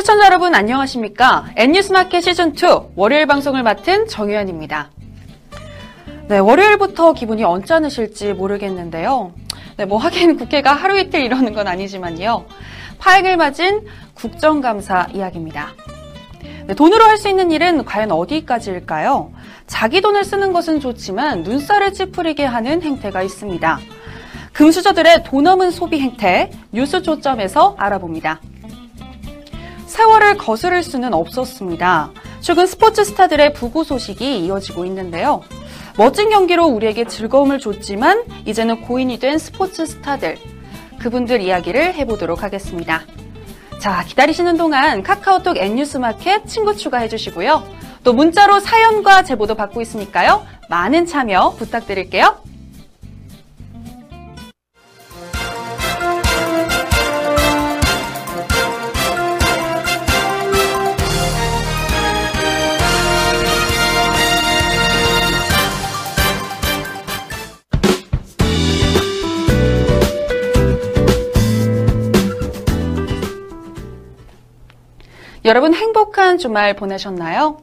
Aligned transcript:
시청자 0.00 0.26
여러분 0.26 0.54
안녕하십니까? 0.54 1.46
N뉴스마켓 1.56 2.22
시즌2 2.22 2.90
월요일 2.94 3.26
방송을 3.26 3.64
맡은 3.64 4.06
정유현입니다. 4.06 4.90
네, 6.28 6.38
월요일부터 6.38 7.14
기분이 7.14 7.42
언짢으실지 7.42 8.34
모르겠는데요. 8.34 9.32
네, 9.76 9.86
뭐 9.86 9.98
하긴 9.98 10.36
국회가 10.36 10.72
하루 10.72 10.96
이틀 10.98 11.22
이러는 11.22 11.52
건 11.52 11.66
아니지만요. 11.66 12.44
파행을 12.98 13.36
맞은 13.36 13.86
국정감사 14.14 15.08
이야기입니다. 15.14 15.74
네, 16.68 16.74
돈으로 16.74 17.04
할 17.04 17.18
수 17.18 17.28
있는 17.28 17.50
일은 17.50 17.84
과연 17.84 18.12
어디까지일까요? 18.12 19.32
자기 19.66 20.00
돈을 20.00 20.22
쓰는 20.22 20.52
것은 20.52 20.78
좋지만 20.78 21.42
눈살을 21.42 21.92
찌푸리게 21.92 22.44
하는 22.44 22.82
행태가 22.82 23.22
있습니다. 23.22 23.80
금수저들의 24.52 25.24
돈 25.24 25.48
없는 25.48 25.72
소비 25.72 25.98
행태 25.98 26.50
뉴스 26.70 27.02
초점에서 27.02 27.74
알아봅니다. 27.78 28.40
세월을 29.88 30.36
거스를 30.36 30.82
수는 30.82 31.14
없었습니다. 31.14 32.10
최근 32.40 32.66
스포츠 32.66 33.04
스타들의 33.04 33.54
부고 33.54 33.84
소식이 33.84 34.44
이어지고 34.44 34.84
있는데요. 34.84 35.42
멋진 35.96 36.28
경기로 36.28 36.66
우리에게 36.66 37.06
즐거움을 37.06 37.58
줬지만 37.58 38.22
이제는 38.44 38.82
고인이 38.82 39.18
된 39.18 39.38
스포츠 39.38 39.86
스타들 39.86 40.38
그분들 41.00 41.40
이야기를 41.40 41.94
해보도록 41.94 42.42
하겠습니다. 42.42 43.02
자, 43.80 44.04
기다리시는 44.04 44.56
동안 44.56 45.02
카카오톡 45.02 45.56
N뉴스마켓 45.56 46.46
친구 46.46 46.76
추가해 46.76 47.08
주시고요. 47.08 47.64
또 48.04 48.12
문자로 48.12 48.60
사연과 48.60 49.22
제보도 49.22 49.54
받고 49.54 49.80
있으니까요. 49.80 50.44
많은 50.68 51.06
참여 51.06 51.54
부탁드릴게요. 51.58 52.47
여러분 75.48 75.72
행복한 75.72 76.36
주말 76.36 76.76
보내셨나요? 76.76 77.56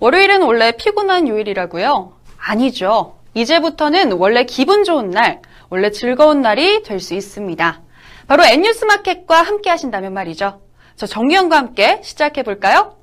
월요일은 0.00 0.42
원래 0.42 0.72
피곤한 0.72 1.28
요일이라고요? 1.28 2.12
아니죠. 2.36 3.14
이제부터는 3.34 4.10
원래 4.10 4.42
기분 4.42 4.82
좋은 4.82 5.10
날, 5.10 5.40
원래 5.70 5.92
즐거운 5.92 6.42
날이 6.42 6.82
될 6.82 6.98
수 6.98 7.14
있습니다. 7.14 7.80
바로 8.26 8.42
N뉴스 8.44 8.86
마켓과 8.86 9.40
함께 9.42 9.70
하신다면 9.70 10.12
말이죠. 10.14 10.60
저 10.96 11.06
정유영과 11.06 11.56
함께 11.56 12.00
시작해 12.02 12.42
볼까요? 12.42 12.97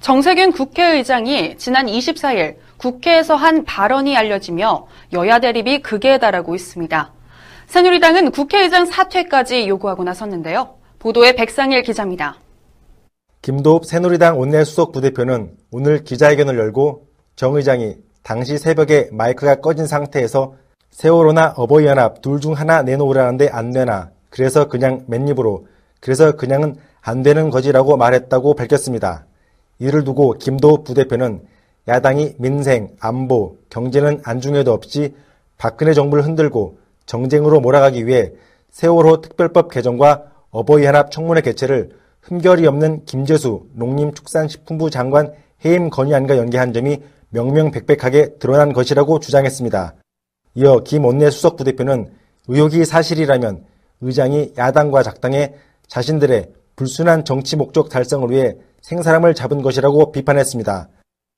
정세균 0.00 0.52
국회의장이 0.52 1.56
지난 1.58 1.86
24일 1.86 2.56
국회에서 2.78 3.34
한 3.36 3.64
발언이 3.64 4.16
알려지며 4.16 4.86
여야 5.12 5.38
대립이 5.40 5.82
극에 5.82 6.18
달하고 6.18 6.54
있습니다. 6.54 7.12
새누리당은 7.66 8.30
국회의장 8.30 8.86
사퇴까지 8.86 9.68
요구하고 9.68 10.02
나섰는데요. 10.02 10.76
보도에 10.98 11.34
백상일 11.34 11.82
기자입니다. 11.82 12.36
김도읍 13.42 13.84
새누리당 13.84 14.38
원내수석 14.40 14.92
부대표는 14.92 15.52
오늘 15.70 16.02
기자회견을 16.02 16.58
열고 16.58 17.06
정 17.36 17.54
의장이 17.56 17.96
당시 18.22 18.56
새벽에 18.58 19.08
마이크가 19.12 19.56
꺼진 19.56 19.86
상태에서 19.86 20.54
세월호나 20.90 21.54
어버이연합 21.56 22.22
둘 22.22 22.40
중 22.40 22.54
하나 22.54 22.82
내놓으라는데 22.82 23.48
안 23.52 23.70
되나 23.70 24.10
그래서 24.30 24.66
그냥 24.68 25.04
맨입으로 25.08 25.66
그래서 26.00 26.32
그냥은 26.36 26.76
안 27.02 27.22
되는 27.22 27.50
거지라고 27.50 27.96
말했다고 27.98 28.54
밝혔습니다. 28.54 29.26
이를 29.80 30.04
두고 30.04 30.34
김도우 30.34 30.84
부대표는 30.84 31.42
야당이 31.88 32.34
민생, 32.38 32.90
안보, 33.00 33.56
경제는 33.70 34.20
안중에도 34.22 34.72
없이 34.72 35.14
박근혜 35.58 35.94
정부를 35.94 36.24
흔들고 36.24 36.78
정쟁으로 37.06 37.60
몰아가기 37.60 38.06
위해 38.06 38.32
세월호 38.70 39.22
특별법 39.22 39.70
개정과 39.70 40.30
어버이 40.50 40.84
연합 40.84 41.10
청문회 41.10 41.40
개최를 41.40 41.90
흠결이 42.22 42.66
없는 42.66 43.04
김재수 43.06 43.66
농림축산식품부 43.74 44.90
장관 44.90 45.32
해임 45.64 45.90
건의안과 45.90 46.36
연계한 46.36 46.72
점이 46.72 46.98
명명백백하게 47.30 48.38
드러난 48.38 48.72
것이라고 48.72 49.18
주장했습니다. 49.18 49.94
이어 50.54 50.80
김 50.80 51.04
원내 51.04 51.30
수석 51.30 51.56
부대표는 51.56 52.10
의혹이 52.48 52.84
사실이라면 52.84 53.64
의장이 54.02 54.52
야당과 54.58 55.02
작당해 55.02 55.54
자신들의 55.86 56.52
불순한 56.76 57.24
정치 57.24 57.56
목적 57.56 57.88
달성을 57.88 58.30
위해 58.30 58.56
생사람을 58.82 59.34
잡은 59.34 59.62
것이라고 59.62 60.12
비판했습니다. 60.12 60.88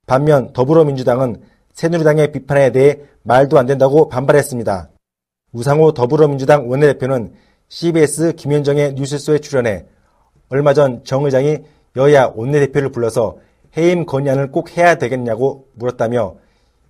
반면 0.07 0.53
더불어민주당은 0.53 1.43
새누리당의 1.73 2.33
비판에 2.33 2.71
대해 2.73 3.01
말도 3.23 3.59
안 3.59 3.67
된다고 3.67 4.09
반발했습니다. 4.09 4.91
우상호 5.53 5.93
더불어민주당 5.93 6.69
원내대표는 6.69 7.33
CBS 7.69 8.35
김현정의 8.35 8.95
뉴스쇼에 8.95 9.39
출연해 9.39 9.87
얼마 10.49 10.75
전 10.75 11.03
정 11.05 11.25
의장이 11.25 11.59
여야 11.97 12.33
원내대표를 12.35 12.91
불러서 12.91 13.39
해임 13.77 14.05
건의안을 14.07 14.51
꼭 14.51 14.77
해야 14.77 14.97
되겠냐고 14.97 15.69
물었다며 15.75 16.37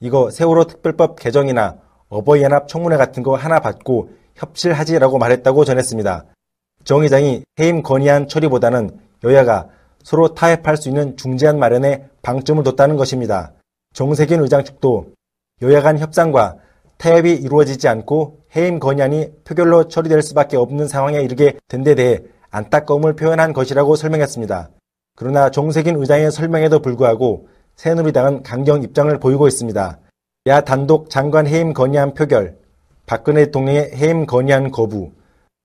이거 0.00 0.30
세월호 0.30 0.64
특별법 0.64 1.16
개정이나 1.18 1.76
어버이 2.08 2.42
연합 2.42 2.66
청문회 2.68 2.96
같은 2.96 3.22
거 3.22 3.36
하나 3.36 3.60
받고 3.60 4.10
협실하지라고 4.34 5.18
말했다고 5.18 5.64
전했습니다. 5.64 6.24
정 6.84 7.02
의장이 7.02 7.44
해임 7.60 7.82
건의안 7.82 8.26
처리보다는 8.26 8.90
여야가 9.24 9.68
서로 10.02 10.34
타협할 10.34 10.76
수 10.76 10.88
있는 10.88 11.16
중재안 11.16 11.58
마련에 11.58 12.06
방점을 12.22 12.62
뒀다는 12.64 12.96
것입니다. 12.96 13.52
정세균 13.94 14.40
의장 14.40 14.64
측도 14.64 15.12
여야 15.62 15.82
간 15.82 15.98
협상과 15.98 16.56
타협이 16.98 17.32
이루어지지 17.32 17.88
않고 17.88 18.40
해임 18.56 18.78
건의안이 18.78 19.28
표결로 19.44 19.88
처리될 19.88 20.22
수밖에 20.22 20.56
없는 20.56 20.88
상황에 20.88 21.20
이르게 21.20 21.58
된 21.68 21.82
데 21.82 21.94
대해 21.94 22.20
안타까움을 22.50 23.16
표현한 23.16 23.52
것이라고 23.52 23.96
설명했습니다. 23.96 24.70
그러나 25.16 25.50
정세균 25.50 25.96
의장의 25.96 26.30
설명에도 26.30 26.80
불구하고 26.80 27.48
새누리당은 27.76 28.42
강경 28.42 28.82
입장을 28.82 29.18
보이고 29.18 29.48
있습니다. 29.48 29.98
야 30.46 30.60
단독 30.60 31.08
장관 31.10 31.46
해임 31.46 31.72
건의안 31.72 32.14
표결, 32.14 32.56
박근혜 33.06 33.46
대통령의 33.46 33.92
해임 33.94 34.26
건의안 34.26 34.70
거부, 34.70 35.12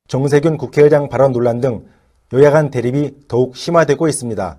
정세균 0.07 0.57
국회의장 0.57 1.09
발언 1.09 1.33
논란 1.33 1.59
등 1.59 1.85
여야 2.33 2.51
간 2.51 2.69
대립이 2.69 3.27
더욱 3.29 3.55
심화되고 3.55 4.07
있습니다. 4.07 4.57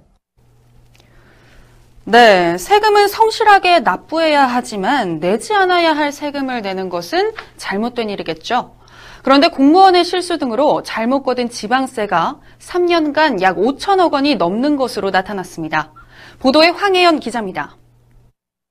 네, 2.05 2.57
세금은 2.57 3.09
성실하게 3.09 3.81
납부해야 3.81 4.47
하지만 4.47 5.21
내지 5.21 5.53
않아야 5.53 5.93
할 5.93 6.11
세금을 6.11 6.63
내는 6.63 6.89
것은 6.89 7.33
잘못된 7.59 8.09
일이겠죠. 8.09 8.75
그런데 9.23 9.49
공무원의 9.49 10.07
실수 10.07 10.39
등으로 10.39 10.83
잘못 10.83 11.23
거둔 11.23 11.51
지방세가 11.51 12.41
3년간 12.61 13.43
약 13.43 13.59
5천억 13.59 14.15
원이 14.15 14.37
넘는 14.37 14.77
것으로 14.77 15.11
나타났습니다. 15.11 15.93
보도에 16.39 16.69
황혜연 16.69 17.21
기자입니다. 17.21 17.77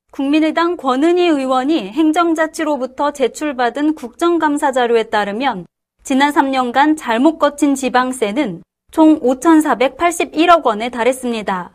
국민의당 0.10 0.78
권은희 0.78 1.28
의원이 1.28 1.90
행정자치로부터 1.92 3.12
제출받은 3.12 3.94
국정감사 3.94 4.72
자료에 4.72 5.04
따르면 5.12 5.68
지난 6.02 6.34
3년간 6.34 6.98
잘못 6.98 7.38
거친 7.38 7.76
지방세는 7.76 8.64
총 8.92 9.20
5,481억 9.20 10.66
원에 10.66 10.90
달했습니다. 10.90 11.72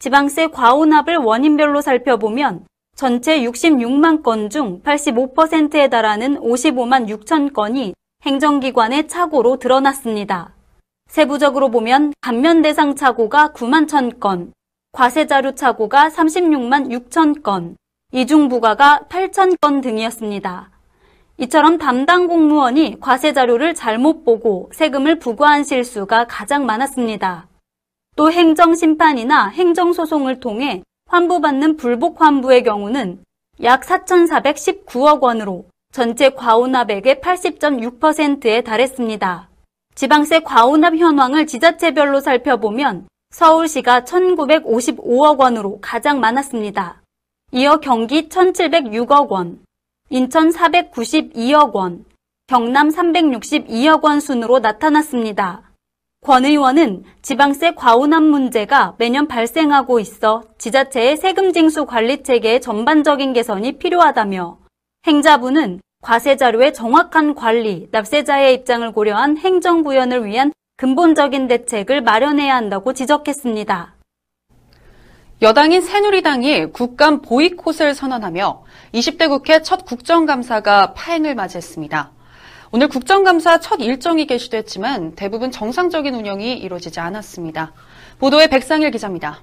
지방세 0.00 0.48
과오납을 0.48 1.16
원인별로 1.16 1.80
살펴보면 1.80 2.66
전체 2.96 3.40
66만 3.40 4.22
건 4.22 4.48
중 4.48 4.80
85%에 4.82 5.88
달하는 5.88 6.40
55만 6.40 7.08
6천 7.08 7.52
건이 7.52 7.94
행정기관의 8.24 9.08
착오로 9.08 9.58
드러났습니다. 9.58 10.54
세부적으로 11.08 11.70
보면 11.70 12.12
감면 12.20 12.62
대상 12.62 12.96
착오가 12.96 13.52
9만 13.52 13.86
1천 13.86 14.18
건, 14.18 14.52
과세자료 14.92 15.54
착오가 15.54 16.08
36만 16.08 16.88
6천 16.88 17.42
건, 17.42 17.76
이중부가가 18.12 19.06
8천 19.08 19.60
건 19.60 19.80
등이었습니다. 19.80 20.70
이처럼 21.38 21.78
담당 21.78 22.28
공무원이 22.28 22.98
과세 23.00 23.32
자료를 23.32 23.74
잘못 23.74 24.24
보고 24.24 24.70
세금을 24.72 25.18
부과한 25.18 25.64
실수가 25.64 26.26
가장 26.28 26.64
많았습니다. 26.64 27.48
또 28.16 28.30
행정심판이나 28.30 29.48
행정소송을 29.48 30.38
통해 30.38 30.82
환부받는 31.06 31.76
불복 31.76 32.20
환부의 32.20 32.62
경우는 32.62 33.24
약 33.62 33.82
4,419억 33.82 35.22
원으로 35.22 35.66
전체 35.92 36.30
과오납액의 36.30 37.16
80.6%에 37.16 38.62
달했습니다. 38.62 39.48
지방세 39.94 40.40
과온합 40.40 40.96
현황을 40.96 41.46
지자체별로 41.46 42.20
살펴보면 42.20 43.06
서울시가 43.30 44.02
1955억 44.02 45.38
원으로 45.38 45.78
가장 45.80 46.20
많았습니다. 46.20 47.02
이어 47.52 47.76
경기 47.76 48.28
1706억 48.28 49.28
원, 49.28 49.63
인천 50.10 50.50
492억 50.50 51.72
원, 51.72 52.04
경남 52.46 52.90
362억 52.90 54.04
원 54.04 54.20
순으로 54.20 54.58
나타났습니다. 54.58 55.72
권 56.20 56.44
의원은 56.44 57.04
지방세 57.22 57.74
과온합 57.74 58.22
문제가 58.22 58.94
매년 58.98 59.26
발생하고 59.26 59.98
있어 60.00 60.42
지자체의 60.58 61.16
세금 61.16 61.52
징수 61.52 61.86
관리 61.86 62.22
체계의 62.22 62.60
전반적인 62.60 63.32
개선이 63.32 63.78
필요하다며 63.78 64.58
행자부는 65.06 65.80
과세 66.02 66.36
자료의 66.36 66.74
정확한 66.74 67.34
관리, 67.34 67.88
납세자의 67.90 68.54
입장을 68.54 68.92
고려한 68.92 69.38
행정 69.38 69.82
구현을 69.82 70.26
위한 70.26 70.52
근본적인 70.76 71.48
대책을 71.48 72.02
마련해야 72.02 72.54
한다고 72.54 72.92
지적했습니다. 72.92 73.93
여당인 75.42 75.82
새누리당이 75.82 76.66
국감 76.66 77.20
보이콧을 77.20 77.94
선언하며 77.94 78.62
20대 78.94 79.28
국회 79.28 79.62
첫 79.62 79.84
국정감사가 79.84 80.94
파행을 80.94 81.34
맞이했습니다. 81.34 82.12
오늘 82.70 82.88
국정감사 82.88 83.58
첫 83.58 83.80
일정이 83.80 84.26
개시됐지만 84.26 85.16
대부분 85.16 85.50
정상적인 85.50 86.14
운영이 86.14 86.54
이루어지지 86.58 87.00
않았습니다. 87.00 87.72
보도에 88.18 88.46
백상일 88.46 88.92
기자입니다. 88.92 89.40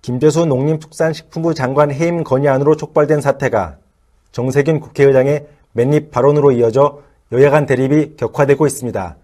김재수 0.00 0.46
농림축산식품부 0.46 1.52
장관 1.52 1.90
해임 1.90 2.24
건의안으로 2.24 2.76
촉발된 2.76 3.20
사태가 3.20 3.76
정세균 4.32 4.80
국회의장의 4.80 5.46
맨입 5.72 6.10
발언으로 6.10 6.52
이어져 6.52 7.02
여야 7.32 7.50
간 7.50 7.66
대립이 7.66 8.16
격화되고 8.16 8.66
있습니다. 8.66 9.16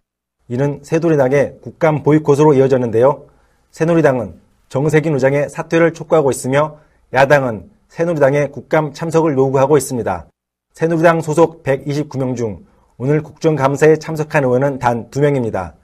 이는 0.49 0.81
새누리당의 0.83 1.59
국감 1.63 2.03
보이콧으로 2.03 2.53
이어졌는데요. 2.55 3.27
새누리당은 3.71 4.44
정세균 4.75 5.15
의장의 5.15 5.51
사퇴를 5.51 5.93
촉구하고 5.93 6.33
있으며 6.33 6.79
야당은 7.13 7.71
새누리당의 7.87 8.51
국감 8.51 8.93
참석을 8.93 9.39
요구하고 9.39 9.77
있습니다. 9.77 10.27
새누리당 10.73 11.21
소속 11.21 11.63
129명 11.63 12.35
중 12.35 12.65
오늘 12.97 13.23
국정감사에 13.23 13.99
참석한 13.99 14.43
의원은 14.43 14.81
단 14.81 15.11
2명입니다. 15.13 15.75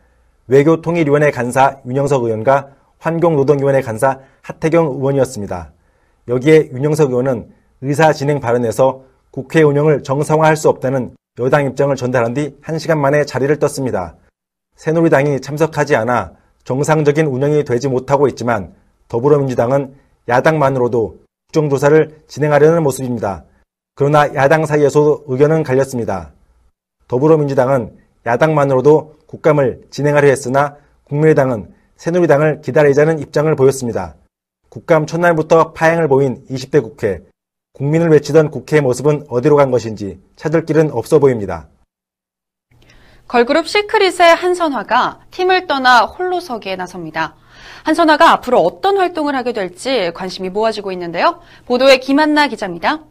외교통일위원회 0.49 1.31
간사 1.31 1.79
윤영석 1.87 2.25
의원과 2.25 2.71
환경노동위원회 2.99 3.81
간사 3.81 4.19
하태경 4.43 4.87
의원이었습니다. 4.87 5.71
여기에 6.27 6.71
윤영석 6.73 7.11
의원은 7.11 7.49
의사진행 7.83 8.41
발언에서 8.41 9.05
국회 9.31 9.63
운영을 9.63 10.03
정상화할 10.03 10.57
수 10.57 10.69
없다는 10.69 11.15
여당 11.39 11.65
입장을 11.65 11.95
전달한 11.95 12.35
뒤 12.35 12.57
1시간 12.61 12.99
만에 12.99 13.25
자리를 13.25 13.57
떴습니다. 13.61 14.17
새누리당이 14.75 15.43
참석하지 15.43 15.95
않아 15.95 16.40
정상적인 16.65 17.27
운영이 17.27 17.65
되지 17.65 17.89
못하고 17.89 18.29
있지만 18.29 18.75
더불어민주당은 19.09 19.95
야당만으로도 20.29 21.21
국정조사를 21.49 22.23
진행하려는 22.29 22.83
모습입니다. 22.83 23.45
그러나 23.95 24.33
야당 24.35 24.67
사이에서도 24.67 25.25
의견은 25.27 25.62
갈렸습니다. 25.62 26.33
더불어민주당은 27.09 27.97
야당만으로도 28.25 29.17
국감을 29.27 29.83
진행하려 29.91 30.29
했으나 30.29 30.77
국민의당은 31.05 31.75
새누리당을 31.97 32.61
기다리자는 32.61 33.19
입장을 33.19 33.55
보였습니다. 33.57 34.15
국감 34.69 35.07
첫날부터 35.07 35.73
파행을 35.73 36.09
보인 36.09 36.45
20대 36.49 36.83
국회. 36.83 37.21
국민을 37.73 38.11
외치던 38.11 38.51
국회의 38.51 38.81
모습은 38.81 39.25
어디로 39.29 39.57
간 39.57 39.71
것인지 39.71 40.21
찾을 40.37 40.65
길은 40.65 40.93
없어 40.93 41.19
보입니다. 41.19 41.69
걸그룹 43.31 43.69
시크릿의 43.69 44.35
한선화가 44.35 45.21
팀을 45.31 45.69
떠나 45.69 46.00
홀로서기에 46.00 46.75
나섭니다. 46.75 47.37
한선화가 47.85 48.29
앞으로 48.32 48.59
어떤 48.59 48.97
활동을 48.97 49.37
하게 49.37 49.53
될지 49.53 50.11
관심이 50.17 50.50
모아지고 50.50 50.91
있는데요. 50.91 51.41
보도에 51.65 51.99
김한나 51.99 52.49
기자입니다. 52.49 53.05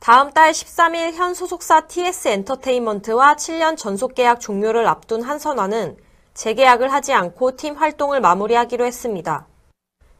다음 0.00 0.30
달 0.32 0.50
13일 0.50 1.14
현 1.14 1.32
소속사 1.32 1.86
TS 1.86 2.28
엔터테인먼트와 2.28 3.36
7년 3.36 3.78
전속 3.78 4.14
계약 4.14 4.38
종료를 4.38 4.86
앞둔 4.86 5.22
한선화는 5.22 5.96
재계약을 6.34 6.92
하지 6.92 7.14
않고 7.14 7.56
팀 7.56 7.76
활동을 7.76 8.20
마무리하기로 8.20 8.84
했습니다. 8.84 9.46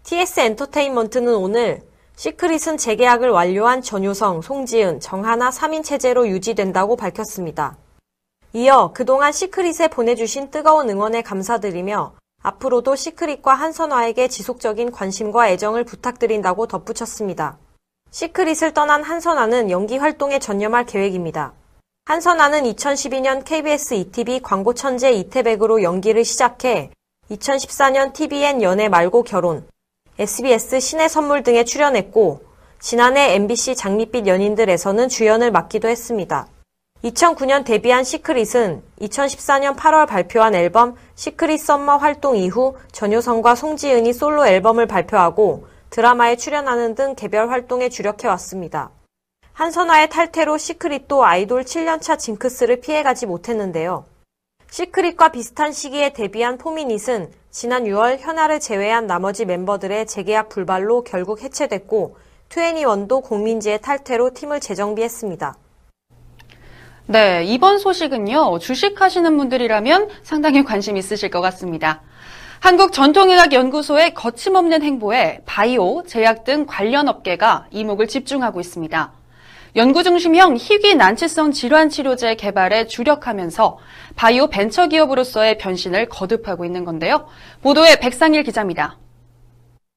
TS 0.05 0.41
엔터테인먼트는 0.41 1.35
오늘 1.35 1.83
시크릿은 2.17 2.79
재계약을 2.79 3.29
완료한 3.29 3.83
전효성, 3.83 4.41
송지은, 4.41 5.01
정하나 5.01 5.51
3인 5.51 5.85
체제로 5.85 6.27
유지된다고 6.27 6.97
밝혔습니다. 6.97 7.77
이어 8.53 8.91
그동안 8.93 9.31
시크릿에 9.31 9.89
보내주신 9.89 10.51
뜨거운 10.51 10.91
응원에 10.91 11.23
감사드리며 11.23 12.15
앞으로도 12.43 12.97
시크릿과 12.97 13.55
한선화에게 13.55 14.27
지속적인 14.27 14.91
관심과 14.91 15.51
애정을 15.51 15.85
부탁드린다고 15.85 16.67
덧붙였습니다. 16.67 17.59
시크릿을 18.11 18.75
떠난 18.75 19.05
한선화는 19.05 19.71
연기 19.71 19.99
활동에 19.99 20.41
전념할 20.41 20.85
계획입니다. 20.85 21.53
한선화는 22.07 22.65
2012년 22.65 23.45
KBS 23.45 23.95
2TV 23.95 24.41
광고 24.41 24.75
천재 24.75 25.13
이태백으로 25.13 25.85
연기를 25.85 26.25
시작해 26.25 26.91
2014년 27.31 28.13
tvN 28.13 28.63
연애 28.63 28.89
말고 28.89 29.23
결혼, 29.23 29.65
SBS 30.19 30.81
신의 30.81 31.09
선물 31.09 31.45
등에 31.45 31.63
출연했고 31.63 32.43
지난해 32.81 33.35
MBC 33.35 33.77
장밋빛 33.77 34.27
연인들에서는 34.27 35.09
주연을 35.09 35.53
맡기도 35.53 35.89
했습니다. 35.89 36.49
2009년 37.05 37.65
데뷔한 37.65 38.05
시크릿은 38.05 38.83
2014년 39.01 39.75
8월 39.75 40.07
발표한 40.07 40.55
앨범 40.55 40.97
시크릿 41.15 41.59
썸머 41.59 41.97
활동 41.97 42.37
이후 42.37 42.77
전효성과 42.93 43.55
송지은이 43.55 44.13
솔로 44.13 44.47
앨범을 44.47 44.87
발표하고 44.87 45.67
드라마에 45.89 46.37
출연하는 46.37 46.95
등 46.95 47.15
개별 47.15 47.49
활동에 47.49 47.89
주력해 47.89 48.29
왔습니다. 48.29 48.91
한선화의 49.55 50.11
탈퇴로 50.11 50.59
시크릿도 50.59 51.25
아이돌 51.25 51.65
7년차 51.65 52.19
징크스를 52.19 52.81
피해가지 52.81 53.25
못했는데요. 53.25 54.05
시크릿과 54.71 55.33
비슷한 55.33 55.73
시기에 55.73 56.13
데뷔한 56.13 56.59
포미닛은 56.59 57.33
지난 57.51 57.85
6월 57.85 58.19
현아를 58.19 58.61
제외한 58.61 59.07
나머지 59.07 59.47
멤버들의 59.47 60.07
재계약 60.07 60.51
불발로 60.51 61.03
결국 61.05 61.43
해체됐고 61.43 62.17
2NE1도 62.51 63.23
공민지의 63.25 63.81
탈퇴로 63.81 64.35
팀을 64.35 64.61
재정비했습니다. 64.61 65.57
네, 67.11 67.43
이번 67.45 67.81
소식은요, 67.81 68.61
주식하시는 68.61 69.37
분들이라면 69.37 70.11
상당히 70.23 70.63
관심 70.63 70.97
있으실 70.97 71.29
것 71.29 71.41
같습니다. 71.41 72.03
한국 72.61 72.93
전통의학연구소의 72.93 74.15
거침없는 74.15 74.85
행보에 74.85 75.41
바이오, 75.45 76.05
제약 76.07 76.45
등 76.45 76.67
관련 76.69 77.09
업계가 77.09 77.67
이목을 77.73 78.07
집중하고 78.07 78.61
있습니다. 78.61 79.13
연구 79.75 80.05
중심형 80.05 80.57
희귀 80.57 80.95
난치성 80.95 81.51
질환 81.51 81.89
치료제 81.89 82.37
개발에 82.37 82.87
주력하면서 82.87 83.79
바이오 84.15 84.47
벤처 84.47 84.87
기업으로서의 84.87 85.59
변신을 85.59 86.09
거듭하고 86.09 86.65
있는 86.65 86.85
건데요. 86.85 87.27
보도에 87.61 87.97
백상일 87.97 88.45
기자입니다. 88.45 88.99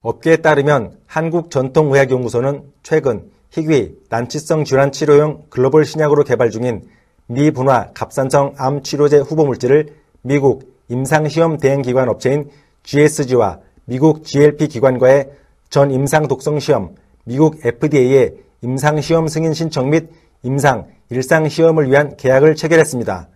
업계에 0.01 0.37
따르면 0.37 0.97
한국 1.05 1.51
전통의학연구소는 1.51 2.63
최근 2.81 3.29
희귀 3.51 3.97
난치성 4.09 4.63
질환 4.63 4.91
치료용 4.91 5.43
글로벌 5.51 5.85
신약으로 5.85 6.23
개발 6.23 6.49
중인 6.49 6.81
미분화 7.27 7.91
갑상선 7.93 8.55
암 8.57 8.83
치료제 8.83 9.17
후보 9.17 9.45
물질을 9.45 9.95
미국 10.21 10.73
임상시험 10.89 11.57
대행기관 11.57 12.09
업체인 12.09 12.49
GSG와 12.83 13.59
미국 13.85 14.23
GLP 14.23 14.67
기관과의 14.67 15.29
전 15.69 15.91
임상 15.91 16.27
독성 16.27 16.59
시험, 16.59 16.95
미국 17.25 17.65
FDA의 17.65 18.35
임상 18.61 19.01
시험 19.01 19.27
승인 19.27 19.53
신청 19.53 19.89
및 19.89 20.09
임상 20.43 20.87
일상 21.09 21.49
시험을 21.49 21.89
위한 21.89 22.15
계약을 22.17 22.55
체결했습니다. 22.55 23.27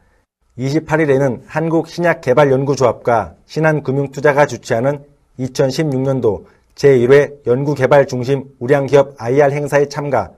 28일에는 0.58 1.41
한국신약개발연구조합과 1.46 3.36
신한금융투자가 3.46 4.46
주최하는 4.46 5.03
2016년도 5.39 6.46
제1회 6.75 7.48
연구개발 7.48 8.08
중심 8.08 8.46
우량기업 8.60 9.15
IR 9.17 9.51
행사에 9.51 9.88
참가, 9.88 10.32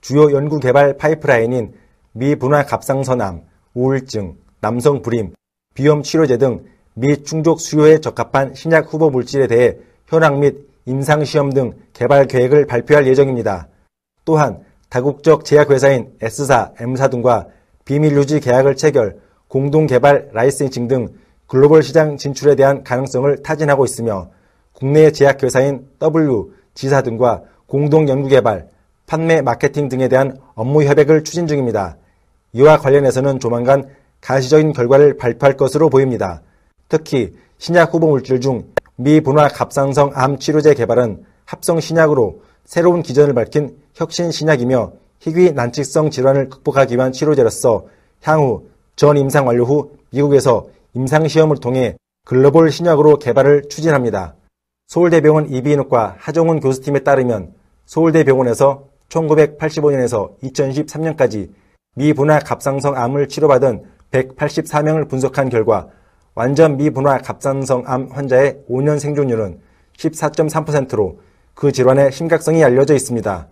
주요 0.00 0.32
연구개발 0.32 0.96
파이프라인인 0.96 1.72
미분화 2.12 2.64
갑상선암, 2.64 3.42
우울증, 3.74 4.36
남성 4.60 5.02
불임, 5.02 5.34
비염 5.74 6.02
치료제 6.02 6.38
등 6.38 6.72
미 6.94 7.22
충족 7.22 7.60
수요에 7.60 7.98
적합한 8.00 8.54
신약 8.54 8.92
후보 8.92 9.08
물질에 9.08 9.46
대해 9.46 9.76
현황 10.06 10.40
및 10.40 10.68
임상시험 10.84 11.50
등 11.50 11.72
개발 11.94 12.26
계획을 12.26 12.66
발표할 12.66 13.06
예정입니다. 13.06 13.68
또한 14.24 14.60
다국적 14.90 15.44
제약회사인 15.44 16.12
S사, 16.20 16.72
M사 16.78 17.08
등과 17.08 17.46
비밀 17.84 18.14
유지 18.14 18.40
계약을 18.40 18.76
체결, 18.76 19.20
공동 19.48 19.86
개발 19.86 20.28
라이센싱 20.32 20.86
등 20.86 21.08
글로벌 21.46 21.82
시장 21.82 22.16
진출에 22.16 22.56
대한 22.56 22.84
가능성을 22.84 23.42
타진하고 23.42 23.84
있으며 23.84 24.30
국내 24.72 25.10
제약회사인 25.12 25.88
W, 25.98 26.52
지사 26.74 27.02
등과 27.02 27.42
공동 27.66 28.08
연구 28.08 28.28
개발, 28.28 28.68
판매 29.06 29.40
마케팅 29.40 29.88
등에 29.88 30.08
대한 30.08 30.36
업무 30.54 30.84
협약을 30.84 31.24
추진 31.24 31.46
중입니다. 31.46 31.96
이와 32.52 32.78
관련해서는 32.78 33.40
조만간 33.40 33.88
가시적인 34.20 34.72
결과를 34.72 35.16
발표할 35.16 35.56
것으로 35.56 35.88
보입니다. 35.88 36.42
특히 36.88 37.34
신약 37.58 37.94
후보 37.94 38.08
물질 38.08 38.40
중 38.40 38.64
미분화 38.96 39.48
갑상선 39.48 40.12
암 40.14 40.38
치료제 40.38 40.74
개발은 40.74 41.24
합성 41.44 41.80
신약으로 41.80 42.42
새로운 42.64 43.02
기전을 43.02 43.34
밝힌 43.34 43.76
혁신 43.94 44.30
신약이며 44.30 44.92
희귀 45.20 45.52
난치성 45.52 46.10
질환을 46.10 46.48
극복하기 46.48 46.96
위한 46.96 47.12
치료제로서 47.12 47.86
향후 48.22 48.68
전 48.96 49.16
임상 49.16 49.46
완료 49.46 49.64
후 49.64 49.92
미국에서 50.10 50.68
임상 50.94 51.28
시험을 51.28 51.58
통해 51.58 51.96
글로벌 52.24 52.70
신약으로 52.70 53.18
개발을 53.18 53.68
추진합니다. 53.68 54.34
서울대병원 54.88 55.50
이비인후과 55.50 56.16
하정훈 56.18 56.60
교수팀에 56.60 57.00
따르면 57.00 57.54
서울대병원에서 57.86 58.84
1985년에서 59.08 60.38
2013년까지 60.42 61.50
미분화 61.94 62.38
갑상선 62.38 62.96
암을 62.96 63.28
치료받은 63.28 63.84
184명을 64.12 65.10
분석한 65.10 65.50
결과 65.50 65.88
완전 66.34 66.78
미분화 66.78 67.18
갑상선 67.18 67.84
암 67.86 68.08
환자의 68.10 68.60
5년 68.70 68.98
생존율은 68.98 69.60
14.3%로 69.98 71.20
그 71.54 71.70
질환의 71.70 72.10
심각성이 72.12 72.64
알려져 72.64 72.94
있습니다. 72.94 73.46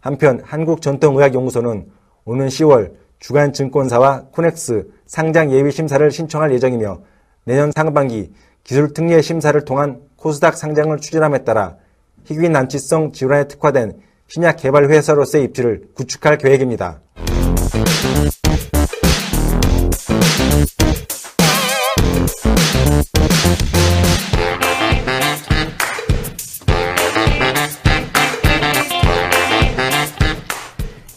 한편 0.00 0.42
한국전통의학연구소는 0.44 1.90
오는 2.26 2.46
10월 2.48 2.92
주관 3.18 3.54
증권사와 3.54 4.26
코넥스 4.32 4.88
상장 5.06 5.50
예비 5.50 5.70
심사를 5.70 6.10
신청할 6.10 6.52
예정이며 6.52 7.00
내년 7.44 7.72
상반기 7.72 8.32
기술 8.64 8.92
특례 8.92 9.22
심사를 9.22 9.58
통한 9.64 10.02
코스닥 10.16 10.58
상장을 10.58 10.94
추진함에 10.98 11.44
따라 11.44 11.76
희귀 12.24 12.50
난치성 12.50 13.12
질환에 13.12 13.48
특화된 13.48 13.98
신약 14.26 14.58
개발 14.58 14.90
회사로서의 14.90 15.44
입지를 15.44 15.88
구축할 15.94 16.36
계획입니다. 16.36 17.00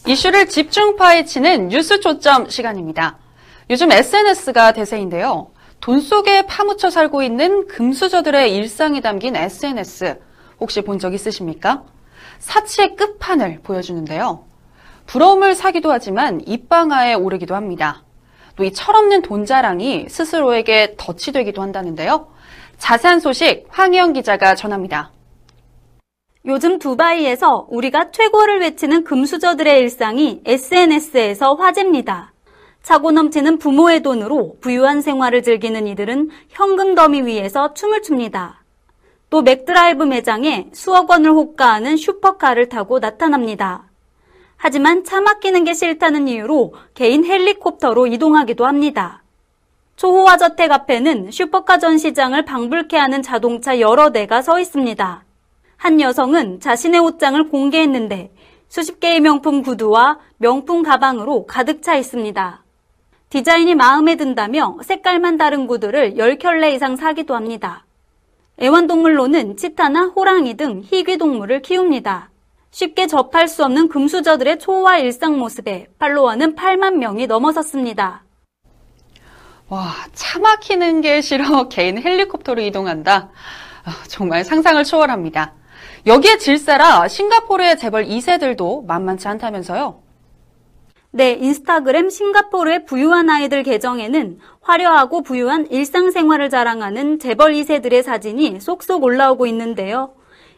이슈를 0.07 0.47
집중 0.49 0.95
파헤치는 0.97 1.69
뉴스 1.69 1.99
초점 1.99 2.49
시간입니다. 2.49 3.17
요즘 3.69 3.91
SNS가 3.91 4.73
대세인데요. 4.73 5.51
돈 5.79 5.99
속에 6.01 6.45
파묻혀 6.45 6.89
살고 6.89 7.23
있는 7.23 7.67
금수저들의 7.67 8.53
일상이 8.55 9.01
담긴 9.01 9.35
SNS 9.35 10.19
혹시 10.59 10.81
본 10.81 10.99
적 10.99 11.13
있으십니까? 11.13 11.83
사치의 12.39 12.95
끝판을 12.95 13.61
보여주는데요. 13.63 14.45
부러움을 15.11 15.55
사기도 15.55 15.91
하지만 15.91 16.39
입방아에 16.47 17.15
오르기도 17.15 17.53
합니다. 17.53 18.05
또 18.55 18.63
이 18.63 18.71
철없는 18.71 19.23
돈 19.23 19.45
자랑이 19.45 20.05
스스로에게 20.07 20.95
덫이 20.97 21.33
되기도 21.33 21.61
한다는데요. 21.61 22.27
자세한 22.77 23.19
소식 23.19 23.65
황희영 23.69 24.13
기자가 24.13 24.55
전합니다. 24.55 25.11
요즘 26.45 26.79
두바이에서 26.79 27.67
우리가 27.69 28.11
최고를 28.11 28.61
외치는 28.61 29.03
금수저들의 29.03 29.79
일상이 29.81 30.41
SNS에서 30.45 31.55
화제입니다. 31.55 32.31
차고 32.81 33.11
넘치는 33.11 33.57
부모의 33.59 34.03
돈으로 34.03 34.55
부유한 34.61 35.01
생활을 35.01 35.43
즐기는 35.43 35.87
이들은 35.87 36.29
현금 36.49 36.95
더미 36.95 37.23
위에서 37.23 37.73
춤을 37.73 38.01
춥니다. 38.01 38.63
또 39.29 39.41
맥드라이브 39.41 40.03
매장에 40.03 40.69
수억 40.73 41.09
원을 41.09 41.31
호가하는 41.31 41.97
슈퍼카를 41.97 42.69
타고 42.69 43.01
나타납니다. 43.01 43.90
하지만 44.63 45.03
차 45.03 45.21
막히는 45.21 45.63
게 45.63 45.73
싫다는 45.73 46.27
이유로 46.27 46.75
개인 46.93 47.25
헬리콥터로 47.25 48.05
이동하기도 48.05 48.67
합니다. 48.67 49.23
초호화 49.95 50.37
저택 50.37 50.71
앞에는 50.71 51.31
슈퍼카 51.31 51.79
전시장을 51.79 52.45
방불케 52.45 52.95
하는 52.95 53.23
자동차 53.23 53.79
여러 53.79 54.11
대가 54.11 54.43
서 54.43 54.59
있습니다. 54.59 55.23
한 55.77 55.99
여성은 55.99 56.59
자신의 56.59 57.01
옷장을 57.01 57.49
공개했는데 57.49 58.31
수십 58.69 58.99
개의 58.99 59.19
명품 59.19 59.63
구두와 59.63 60.19
명품 60.37 60.83
가방으로 60.83 61.47
가득 61.47 61.81
차 61.81 61.95
있습니다. 61.95 62.63
디자인이 63.29 63.73
마음에 63.73 64.15
든다며 64.15 64.77
색깔만 64.83 65.37
다른 65.37 65.65
구두를 65.65 66.17
10켤레 66.17 66.75
이상 66.75 66.97
사기도 66.97 67.33
합니다. 67.33 67.87
애완동물로는 68.61 69.57
치타나 69.57 70.09
호랑이 70.15 70.53
등 70.55 70.83
희귀 70.85 71.17
동물을 71.17 71.63
키웁니다. 71.63 72.30
쉽게 72.71 73.07
접할 73.07 73.47
수 73.47 73.63
없는 73.65 73.89
금수저들의 73.89 74.59
초호화 74.59 74.99
일상 74.99 75.37
모습에 75.37 75.87
팔로워는 75.99 76.55
8만 76.55 76.95
명이 76.95 77.27
넘어섰습니다. 77.27 78.23
와, 79.67 79.93
차 80.13 80.39
막히는 80.39 81.01
게 81.01 81.21
싫어 81.21 81.67
개인 81.69 82.01
헬리콥터로 82.01 82.61
이동한다. 82.61 83.29
아, 83.83 83.91
정말 84.07 84.43
상상을 84.43 84.83
초월합니다. 84.83 85.53
여기에 86.07 86.37
질세라 86.37 87.07
싱가포르의 87.07 87.77
재벌 87.77 88.05
2세들도 88.05 88.85
만만치 88.85 89.27
않다면서요? 89.27 90.01
네, 91.11 91.33
인스타그램 91.33 92.09
싱가포르의 92.09 92.85
부유한 92.85 93.29
아이들 93.29 93.63
계정에는 93.63 94.39
화려하고 94.61 95.23
부유한 95.23 95.67
일상생활을 95.69 96.49
자랑하는 96.49 97.19
재벌 97.19 97.53
2세들의 97.53 98.01
사진이 98.01 98.61
쏙쏙 98.61 99.03
올라오고 99.03 99.45
있는데요. 99.47 100.13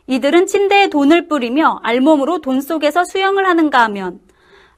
이들은 0.07 0.47
침대에 0.47 0.89
돈을 0.89 1.27
뿌리며 1.27 1.79
알몸으로 1.83 2.39
돈 2.39 2.61
속에서 2.61 3.05
수영을 3.05 3.47
하는가 3.47 3.81
하면 3.83 4.19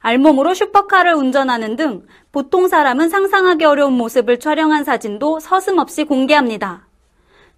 알몸으로 0.00 0.54
슈퍼카를 0.54 1.14
운전하는 1.14 1.74
등 1.74 2.06
보통 2.30 2.68
사람은 2.68 3.08
상상하기 3.08 3.64
어려운 3.64 3.94
모습을 3.94 4.38
촬영한 4.38 4.84
사진도 4.84 5.40
서슴없이 5.40 6.04
공개합니다. 6.04 6.86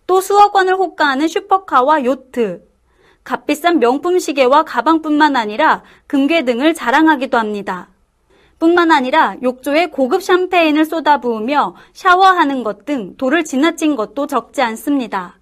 또 0.06 0.22
수억 0.22 0.54
원을 0.54 0.76
호가하는 0.76 1.28
슈퍼카와 1.28 2.04
요트, 2.04 2.62
값비싼 3.22 3.78
명품 3.78 4.18
시계와 4.18 4.62
가방뿐만 4.62 5.36
아니라 5.36 5.82
금괴 6.06 6.44
등을 6.46 6.72
자랑하기도 6.72 7.36
합니다. 7.36 7.88
뿐만 8.58 8.90
아니라 8.90 9.36
욕조에 9.42 9.86
고급 9.86 10.22
샴페인을 10.22 10.86
쏟아부으며 10.86 11.76
샤워하는 11.92 12.64
것 12.64 12.86
등 12.86 13.16
도를 13.18 13.44
지나친 13.44 13.94
것도 13.94 14.26
적지 14.26 14.62
않습니다. 14.62 15.37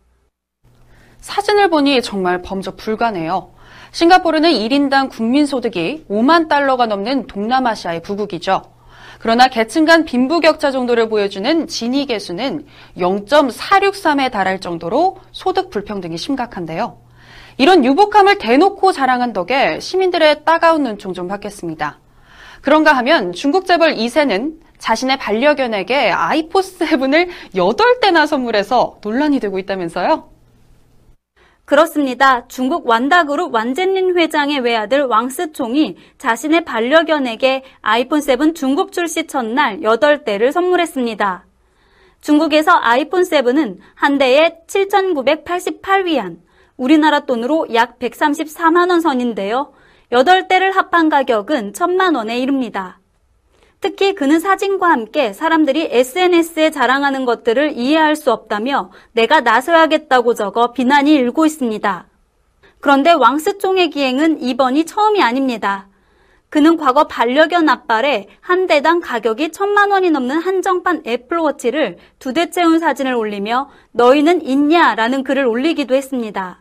사진을 1.26 1.70
보니 1.70 2.02
정말 2.02 2.40
범접 2.40 2.76
불가네요. 2.76 3.50
싱가포르는 3.90 4.48
1인당 4.48 5.10
국민소득이 5.10 6.04
5만 6.08 6.48
달러가 6.48 6.86
넘는 6.86 7.26
동남아시아의 7.26 8.02
부국이죠. 8.02 8.62
그러나 9.18 9.48
계층 9.48 9.84
간 9.86 10.04
빈부격차 10.04 10.70
정도를 10.70 11.08
보여주는 11.08 11.66
지니 11.66 12.06
계수는 12.06 12.66
0.463에 12.96 14.30
달할 14.30 14.60
정도로 14.60 15.16
소득 15.32 15.70
불평등이 15.70 16.16
심각한데요. 16.16 16.98
이런 17.56 17.84
유복함을 17.84 18.38
대놓고 18.38 18.92
자랑한 18.92 19.32
덕에 19.32 19.80
시민들의 19.80 20.44
따가운 20.44 20.84
눈총 20.84 21.12
좀 21.12 21.26
받겠습니다. 21.26 21.98
그런가 22.60 22.92
하면 22.98 23.32
중국 23.32 23.66
재벌 23.66 23.96
2세는 23.96 24.60
자신의 24.78 25.18
반려견에게 25.18 26.12
아이포7을 26.12 27.28
8대나 27.52 28.28
선물해서 28.28 28.98
논란이 29.02 29.40
되고 29.40 29.58
있다면서요? 29.58 30.35
그렇습니다. 31.66 32.46
중국 32.46 32.86
완다그룹 32.86 33.52
완젠린 33.52 34.16
회장의 34.16 34.60
외아들 34.60 35.02
왕스총이 35.02 35.96
자신의 36.16 36.64
반려견에게 36.64 37.64
아이폰 37.80 38.20
7 38.20 38.54
중국 38.54 38.92
출시 38.92 39.26
첫날 39.26 39.80
8대를 39.80 40.52
선물했습니다. 40.52 41.44
중국에서 42.20 42.70
아이폰 42.70 43.22
7은 43.24 43.78
한 43.96 44.16
대에 44.16 44.60
7,988위안, 44.68 46.38
우리나라 46.76 47.20
돈으로 47.20 47.66
약 47.74 47.98
134만 47.98 48.90
원 48.90 49.00
선인데요. 49.00 49.72
8대를 50.12 50.72
합한 50.72 51.08
가격은 51.08 51.72
1천만 51.72 52.14
원에 52.14 52.38
이릅니다. 52.38 53.00
특히 53.80 54.14
그는 54.14 54.40
사진과 54.40 54.90
함께 54.90 55.32
사람들이 55.32 55.88
SNS에 55.90 56.70
자랑하는 56.70 57.24
것들을 57.24 57.72
이해할 57.76 58.16
수 58.16 58.32
없다며 58.32 58.90
내가 59.12 59.40
나서야겠다고 59.40 60.34
적어 60.34 60.72
비난이 60.72 61.14
일고 61.14 61.46
있습니다. 61.46 62.06
그런데 62.80 63.12
왕스총의 63.12 63.90
기행은 63.90 64.40
이번이 64.42 64.86
처음이 64.86 65.22
아닙니다. 65.22 65.88
그는 66.48 66.76
과거 66.76 67.06
반려견 67.06 67.68
앞발에 67.68 68.28
한 68.40 68.66
대당 68.66 69.00
가격이 69.00 69.52
천만 69.52 69.90
원이 69.90 70.10
넘는 70.10 70.38
한정판 70.38 71.02
애플워치를 71.06 71.98
두 72.18 72.32
대 72.32 72.50
채운 72.50 72.78
사진을 72.78 73.14
올리며 73.14 73.68
너희는 73.92 74.42
있냐 74.46 74.94
라는 74.94 75.22
글을 75.24 75.44
올리기도 75.44 75.94
했습니다. 75.94 76.60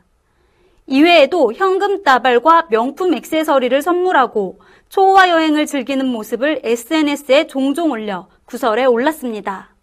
이외에도 0.87 1.53
현금 1.53 2.03
따발과 2.03 2.67
명품 2.69 3.13
액세서리를 3.13 3.81
선물하고 3.81 4.59
초호화 4.89 5.29
여행을 5.29 5.65
즐기는 5.65 6.05
모습을 6.05 6.61
SNS에 6.63 7.47
종종 7.47 7.91
올려 7.91 8.27
구설에 8.45 8.85
올랐습니다. 8.85 9.75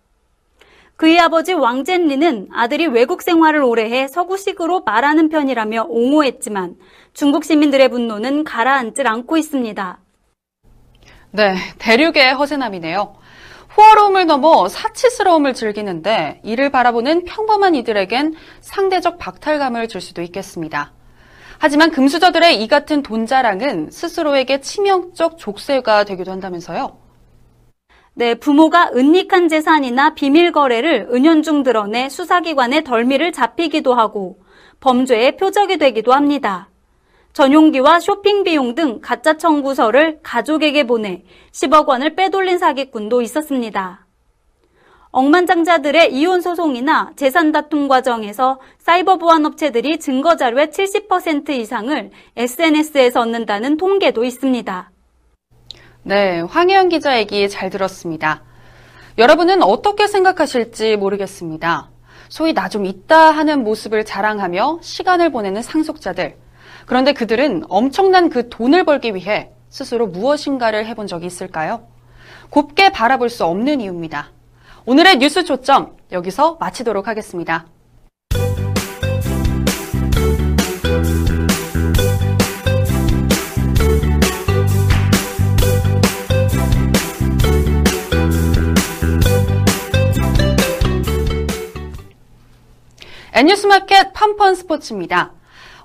그의 0.97 1.19
아버지 1.19 1.53
왕젠리는 1.53 2.49
아들이 2.53 2.87
외국 2.87 3.23
생활을 3.23 3.63
오래 3.63 3.91
해 3.91 4.07
서구식으로 4.07 4.83
말하는 4.83 5.29
편이라며 5.29 5.87
옹호했지만 5.89 6.77
중국 7.13 7.45
시민들의 7.45 7.89
분노는 7.89 8.45
가라앉질 8.45 9.09
않고 9.09 9.37
있습니다. 9.37 9.99
네, 11.33 11.57
대륙의 11.79 12.35
허세남이네요. 12.35 13.17
호화로움을 13.77 14.27
넘어 14.27 14.69
사치스러움을 14.69 15.55
즐기는데 15.55 16.41
이를 16.45 16.71
바라보는 16.71 17.25
평범한 17.25 17.75
이들에겐 17.75 18.35
상대적 18.61 19.19
박탈감을 19.19 19.89
줄 19.89 20.01
수도 20.01 20.23
있겠습니다. 20.23 20.93
하지만 21.65 21.93
금수저들의 21.93 22.61
이 22.61 22.67
같은 22.67 23.05
돈 23.05 23.25
자랑은 23.25 23.93
스스로에게 23.93 24.61
치명적 24.61 25.39
족쇄가 25.39 26.03
되기도 26.03 26.33
한다면서요. 26.33 26.99
네, 28.15 28.35
부모가 28.35 28.91
은닉한 28.97 29.49
재산이나 29.49 30.15
비밀 30.15 30.51
거래를 30.51 31.07
은연중 31.13 31.63
드러내 31.63 32.09
수사기관의 32.09 32.83
덜미를 32.83 33.31
잡히기도 33.31 33.95
하고 33.95 34.41
범죄의 34.81 35.37
표적이 35.37 35.79
되기도 35.79 36.13
합니다. 36.13 36.69
전용기와 37.33 38.01
쇼핑 38.01 38.43
비용 38.43 38.75
등 38.75 38.99
가짜 39.01 39.37
청구서를 39.37 40.19
가족에게 40.25 40.89
보내 40.89 41.23
10억 41.53 41.87
원을 41.87 42.17
빼돌린 42.17 42.59
사기꾼도 42.59 43.23
있었습니다. 43.23 44.02
억만장자들의 45.13 46.15
이혼 46.15 46.41
소송이나 46.41 47.13
재산 47.17 47.53
다툼 47.53 47.87
과정에서 47.87 48.59
사이버 48.79 49.19
보안 49.19 49.45
업체들이 49.45 50.01
증거 50.01 50.37
자료의 50.37 50.69
70% 50.69 51.51
이상을 51.51 52.11
SNS에서 52.37 53.21
얻는다는 53.21 53.77
통계도 53.77 54.25
있습니다. 54.25 54.91
네, 56.05 56.41
황혜연 56.41 56.89
기자 56.89 57.19
얘기 57.19 57.49
잘 57.51 57.69
들었습니다. 57.69 58.43
여러분은 59.19 59.63
어떻게 59.63 60.07
생각하실지 60.07 60.97
모르겠습니다. 60.97 61.91
소위 62.31 62.55
나 62.55 62.71
좀 62.71 62.87
있다 62.87 63.31
하는 63.31 63.63
모습을 63.63 64.07
자랑하며 64.07 64.79
시간을 64.81 65.31
보내는 65.31 65.61
상속자들. 65.61 66.37
그런데 66.87 67.13
그들은 67.13 67.65
엄청난 67.69 68.31
그 68.31 68.49
돈을 68.49 68.85
벌기 68.85 69.15
위해 69.15 69.51
스스로 69.69 70.07
무엇인가를 70.07 70.87
해본 70.87 71.07
적이 71.07 71.27
있을까요? 71.27 71.87
곱게 72.49 72.91
바라볼 72.91 73.29
수 73.29 73.45
없는 73.45 73.83
이유입니다. 73.83 74.31
오늘의 74.85 75.19
뉴스 75.19 75.45
초점 75.45 75.97
여기서 76.11 76.57
마치도록 76.59 77.07
하겠습니다. 77.07 77.67
N뉴스마켓 93.35 94.13
팜펀 94.13 94.55
스포츠입니다. 94.57 95.33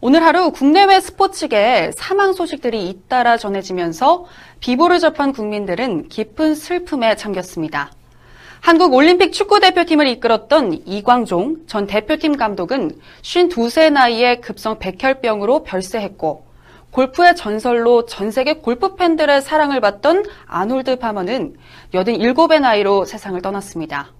오늘 0.02 0.24
하루 0.24 0.52
국내외 0.52 1.00
스포츠계에 1.00 1.92
사망 1.92 2.34
소식들이 2.34 2.90
잇따라 2.90 3.38
전해지면서 3.38 4.26
비보를 4.60 5.00
접한 5.00 5.34
국민들은 5.34 6.10
깊은 6.10 6.56
슬픔에 6.56 7.16
잠겼습니다. 7.16 7.92
한국 8.68 8.94
올림픽 8.96 9.32
축구 9.32 9.62
대표팀을 9.62 10.10
이끌었던 10.10 10.82
이광종 10.86 11.68
전 11.68 11.88
대표팀 11.88 12.36
감독은 12.36 13.00
52세 13.22 13.94
나이에 13.94 14.42
급성 14.42 14.78
백혈병으로 14.78 15.64
별세했고 15.64 16.46
골프의 16.92 17.38
전설로 17.38 18.06
전 18.08 18.30
세계 18.30 18.56
골프 18.56 18.96
팬들의 18.96 19.42
사랑을 19.42 19.80
받던 19.80 20.26
아놀드 20.48 21.00
파머는 21.00 21.56
87의 21.94 22.60
나이로 22.60 23.06
세상을 23.06 23.42
떠났습니다. 23.42 24.12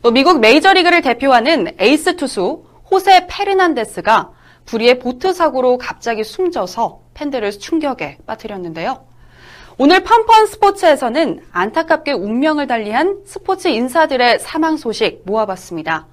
또 0.00 0.12
미국 0.12 0.38
메이저리그를 0.38 1.02
대표하는 1.02 1.74
에이스 1.80 2.14
투수 2.14 2.64
호세 2.88 3.26
페르난데스가 3.26 4.30
불의의 4.64 5.00
보트 5.00 5.32
사고로 5.32 5.78
갑자기 5.78 6.22
숨져서 6.22 7.00
팬들을 7.14 7.50
충격에 7.50 8.18
빠뜨렸는데요. 8.28 9.11
오늘 9.78 10.02
펀펀 10.04 10.46
스포츠에서는 10.46 11.40
안타깝게 11.50 12.12
운명을 12.12 12.66
달리한 12.66 13.22
스포츠 13.24 13.68
인사들의 13.68 14.38
사망 14.38 14.76
소식 14.76 15.22
모아봤습니다. 15.24 16.06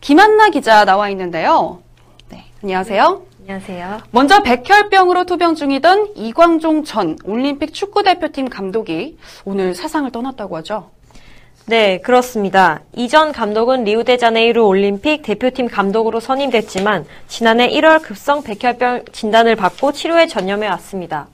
김한나 0.00 0.48
기자 0.48 0.84
나와 0.84 1.10
있는데요. 1.10 1.82
네, 2.30 2.46
안녕하세요. 2.62 3.22
안녕하세요. 3.40 4.00
먼저 4.10 4.42
백혈병으로 4.42 5.24
투병 5.24 5.56
중이던 5.56 6.14
이광종 6.16 6.84
전 6.84 7.18
올림픽 7.24 7.74
축구대표팀 7.74 8.48
감독이 8.48 9.18
오늘 9.44 9.74
세상을 9.74 10.10
떠났다고 10.10 10.56
하죠. 10.56 10.90
네, 11.66 11.98
그렇습니다. 12.00 12.80
이전 12.94 13.32
감독은 13.32 13.84
리우데자네이루 13.84 14.64
올림픽 14.64 15.22
대표팀 15.22 15.68
감독으로 15.68 16.20
선임됐지만 16.20 17.04
지난해 17.28 17.68
1월 17.68 18.00
급성 18.02 18.42
백혈병 18.42 19.04
진단을 19.12 19.54
받고 19.54 19.92
치료에 19.92 20.26
전념해 20.26 20.66
왔습니다. 20.68 21.28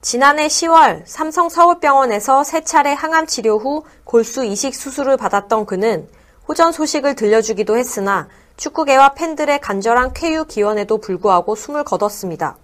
지난해 0.00 0.46
10월 0.46 1.02
삼성 1.06 1.48
서울병원에서 1.48 2.44
세 2.44 2.60
차례 2.60 2.92
항암 2.92 3.26
치료 3.26 3.58
후 3.58 3.82
골수 4.04 4.44
이식 4.44 4.72
수술을 4.72 5.16
받았던 5.16 5.66
그는 5.66 6.06
호전 6.46 6.70
소식을 6.70 7.16
들려주기도 7.16 7.76
했으나 7.76 8.28
축구계와 8.56 9.14
팬들의 9.14 9.60
간절한 9.60 10.12
쾌유 10.14 10.44
기원에도 10.44 10.98
불구하고 10.98 11.56
숨을 11.56 11.82
거뒀습니다. 11.82 12.58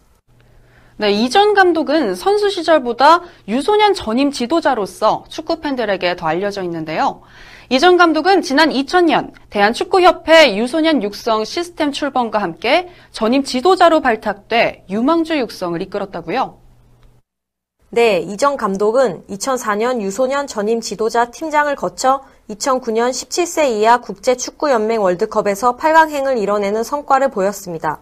네, 0.96 1.10
이전 1.10 1.54
감독은 1.54 2.14
선수 2.14 2.50
시절보다 2.50 3.22
유소년 3.48 3.94
전임 3.94 4.30
지도자로서 4.30 5.24
축구 5.28 5.60
팬들에게 5.60 6.14
더 6.14 6.28
알려져 6.28 6.62
있는데요. 6.62 7.22
이전 7.68 7.96
감독은 7.96 8.42
지난 8.42 8.70
2000년 8.70 9.32
대한축구협회 9.50 10.56
유소년 10.56 11.02
육성 11.02 11.44
시스템 11.44 11.90
출범과 11.90 12.38
함께 12.38 12.88
전임 13.10 13.42
지도자로 13.42 14.02
발탁돼 14.02 14.86
유망주 14.88 15.36
육성을 15.36 15.82
이끌었다고요. 15.82 16.63
네, 17.94 18.18
이전 18.18 18.56
감독은 18.56 19.22
2004년 19.30 20.00
유소년 20.00 20.48
전임 20.48 20.80
지도자 20.80 21.30
팀장을 21.30 21.72
거쳐 21.76 22.24
2009년 22.50 23.10
17세 23.10 23.70
이하 23.70 24.00
국제축구연맹 24.00 25.00
월드컵에서 25.00 25.76
8강행을 25.76 26.36
이뤄내는 26.36 26.82
성과를 26.82 27.30
보였습니다. 27.30 28.00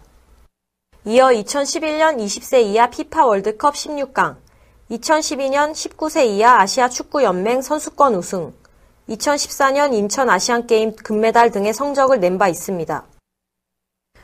이어 1.05 1.27
2011년 1.27 2.17
20세 2.17 2.63
이하 2.63 2.89
피파 2.89 3.27
월드컵 3.27 3.75
16강, 3.75 4.37
2012년 4.89 5.73
19세 5.73 6.25
이하 6.25 6.59
아시아 6.59 6.89
축구 6.89 7.21
연맹 7.21 7.61
선수권 7.61 8.15
우승, 8.15 8.51
2014년 9.09 9.93
인천 9.93 10.27
아시안게임 10.27 10.95
금메달 10.95 11.51
등의 11.51 11.71
성적을 11.71 12.19
낸 12.19 12.39
바 12.39 12.47
있습니다. 12.47 13.05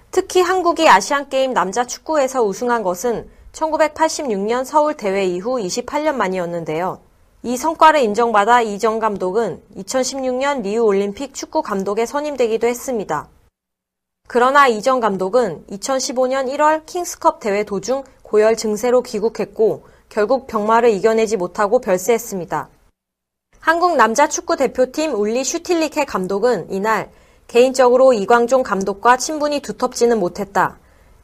특히 0.10 0.42
한국이 0.42 0.90
아시안게임 0.90 1.54
남자 1.54 1.86
축구에서 1.86 2.42
우승한 2.42 2.82
것은 2.82 3.30
1986년 3.54 4.64
서울 4.64 4.96
대회 4.96 5.26
이후 5.26 5.58
28년 5.58 6.16
만이었는데요. 6.16 7.00
이 7.42 7.58
성과를 7.58 8.02
인정받아 8.02 8.62
이정 8.62 9.00
감독은 9.00 9.62
2016년 9.78 10.62
리우 10.62 10.84
올림픽 10.84 11.34
축구 11.34 11.62
감독에 11.62 12.06
선임되기도 12.06 12.68
했습니다. 12.68 13.28
그러나 14.28 14.68
이정 14.68 15.00
감독은 15.00 15.66
2015년 15.72 16.54
1월 16.54 16.86
킹스컵 16.86 17.40
대회 17.40 17.64
도중 17.64 18.04
고열 18.24 18.56
증세로 18.56 19.02
귀국했고 19.02 19.88
결국 20.10 20.48
병마를 20.48 20.92
이겨내지 20.92 21.38
못하고 21.38 21.80
별세했습니다. 21.80 22.70
한국 23.60 23.96
남자 23.96 24.28
축구 24.28 24.56
대표팀 24.56 25.16
울리 25.16 25.44
슈틸리케 25.44 26.06
감독은 26.06 26.72
이날 26.72 27.10
개인적으로 27.48 28.14
이광종 28.14 28.64
감독과 28.64 29.18
친분이 29.18 29.62
두텁지는 29.62 30.20
못했다. 30.20 30.78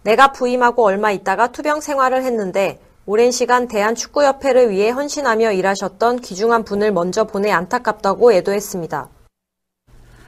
내가 0.06 0.32
부임하고 0.32 0.86
얼마 0.86 1.12
있다가 1.12 1.48
투병 1.48 1.82
생활을 1.82 2.24
했는데 2.24 2.80
오랜 3.08 3.32
시간 3.32 3.68
대한축구협회를 3.68 4.70
위해 4.70 4.91
헌신하며 4.91 5.52
일하셨던 5.54 6.22
귀중한 6.22 6.63
분을 6.63 6.91
먼저 6.91 7.24
보내 7.24 7.52
안타깝다고 7.52 8.32
애도했습니다. 8.32 9.10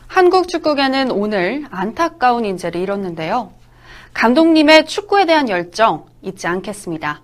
한국 0.07 0.47
축구계는 0.47 1.11
오늘 1.11 1.65
안타까운 1.69 2.43
인재를 2.43 2.81
잃었는데요. 2.81 3.51
감독님의 4.15 4.87
축구에 4.87 5.25
대한 5.25 5.47
열정 5.47 6.07
잊지 6.23 6.47
않겠습니다. 6.47 7.21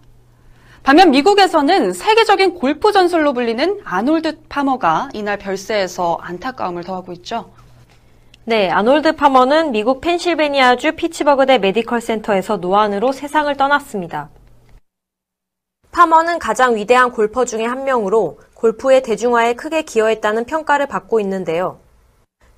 반면 0.84 1.10
미국에서는 1.10 1.94
세계적인 1.94 2.54
골프 2.54 2.92
전설로 2.92 3.34
불리는 3.34 3.82
아놀드 3.84 4.42
파머가 4.48 5.10
이날 5.14 5.40
별세해서 5.40 6.20
안타까움을 6.22 6.84
더하고 6.84 7.14
있죠. 7.14 7.52
네, 8.46 8.70
아놀드 8.70 9.16
파머는 9.16 9.72
미국 9.72 10.02
펜실베니아주 10.02 10.98
피츠버그대 10.98 11.60
메디컬 11.60 12.02
센터에서 12.02 12.58
노환으로 12.58 13.14
세상을 13.14 13.56
떠났습니다. 13.56 14.32
파머는 15.94 16.40
가장 16.40 16.76
위대한 16.76 17.14
골퍼 17.14 17.46
중의 17.46 17.66
한 17.66 17.86
명으로 17.86 18.40
골프의 18.56 19.02
대중화에 19.02 19.54
크게 19.54 19.84
기여했다는 19.84 20.44
평가를 20.44 20.88
받고 20.88 21.22
있는데요. 21.22 21.80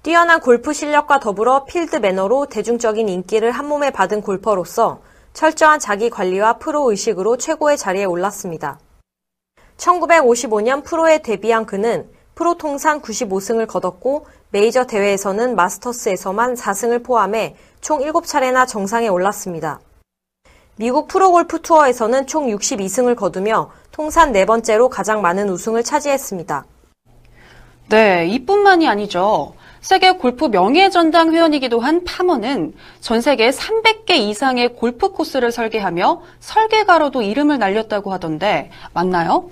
뛰어난 0.02 0.40
골프 0.40 0.74
실력과 0.74 1.20
더불어 1.20 1.66
필드 1.66 1.98
매너로 1.98 2.48
대중적인 2.48 3.08
인기를 3.08 3.52
한몸에 3.52 3.92
받은 3.92 4.22
골퍼로서 4.24 5.02
철저한 5.34 5.80
자기 5.80 6.10
관리와 6.10 6.58
프로 6.58 6.90
의식으로 6.90 7.38
최고의 7.38 7.78
자리에 7.78 8.06
올랐습니다. 8.06 8.80
1955년 9.78 10.84
프로에 10.84 11.20
데뷔한 11.20 11.68
그는 11.68 12.10
프로 12.36 12.56
통산 12.56 13.02
95승을 13.02 13.66
거뒀고 13.66 14.28
메이저 14.52 14.86
대회에서는 14.86 15.56
마스터스에서만 15.56 16.56
4승을 16.56 17.04
포함해 17.04 17.56
총 17.82 18.02
7차례나 18.02 18.68
정상에 18.68 19.08
올랐습니다. 19.08 19.80
미국 20.76 21.08
프로골프 21.08 21.62
투어에서는 21.62 22.28
총 22.28 22.48
62승을 22.48 23.16
거두며 23.16 23.72
통산 23.92 24.34
네 24.34 24.46
번째로 24.46 24.90
가장 24.90 25.22
많은 25.22 25.50
우승을 25.50 25.84
차지했습니다. 25.84 26.66
네, 27.88 28.28
이뿐만이 28.28 28.88
아니죠. 28.88 29.54
세계 29.80 30.12
골프 30.12 30.46
명예전당 30.46 31.32
회원이기도 31.32 31.80
한 31.80 32.04
파머는 32.04 32.74
전 33.00 33.22
세계 33.22 33.52
300개 33.52 34.12
이상의 34.18 34.74
골프 34.76 35.10
코스를 35.12 35.52
설계하며 35.52 36.24
설계가로도 36.40 37.22
이름을 37.22 37.60
날렸다고 37.60 38.12
하던데 38.12 38.72
맞나요? 38.94 39.50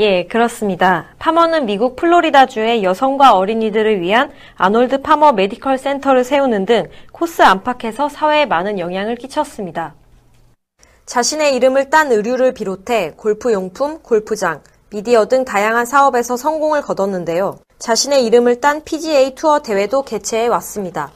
예, 0.00 0.26
그렇습니다. 0.26 1.06
파머는 1.18 1.66
미국 1.66 1.96
플로리다주의 1.96 2.84
여성과 2.84 3.36
어린이들을 3.36 4.00
위한 4.00 4.30
아놀드 4.54 5.02
파머 5.02 5.32
메디컬 5.32 5.76
센터를 5.76 6.22
세우는 6.22 6.66
등 6.66 6.88
코스 7.10 7.42
안팎에서 7.42 8.08
사회에 8.08 8.46
많은 8.46 8.78
영향을 8.78 9.16
끼쳤습니다. 9.16 9.94
자신의 11.04 11.56
이름을 11.56 11.90
딴 11.90 12.12
의류를 12.12 12.54
비롯해 12.54 13.14
골프 13.16 13.52
용품, 13.52 13.98
골프장, 14.02 14.62
미디어 14.90 15.26
등 15.26 15.44
다양한 15.44 15.84
사업에서 15.84 16.36
성공을 16.36 16.82
거뒀는데요. 16.82 17.58
자신의 17.80 18.24
이름을 18.26 18.60
딴 18.60 18.84
PGA 18.84 19.34
투어 19.34 19.62
대회도 19.62 20.02
개최해 20.02 20.46
왔습니다. 20.46 21.10